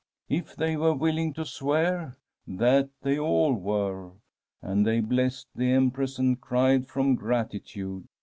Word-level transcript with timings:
*" 0.13 0.19
If 0.41 0.55
they 0.55 0.77
were 0.77 0.95
willing 0.95 1.31
to 1.33 1.45
swear? 1.45 2.17
That 2.47 2.89
they 3.03 3.19
all 3.19 3.53
were. 3.53 4.13
And 4.59 4.83
they 4.83 4.99
blessed 4.99 5.49
the 5.53 5.71
Empress 5.73 6.17
and 6.17 6.41
cried 6.41 6.87
from 6.87 7.13
gratitude. 7.13 8.07